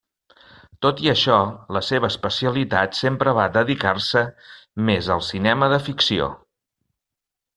Tot 0.85 1.01
i 1.07 1.09
això, 1.11 1.35
la 1.77 1.81
seva 1.89 2.09
especialitat 2.13 2.97
sempre 3.01 3.35
va 3.41 3.45
dedicar-se 3.59 4.25
més 4.89 5.11
al 5.17 5.25
cinema 5.29 5.69
de 5.75 5.81
ficció. 5.91 6.33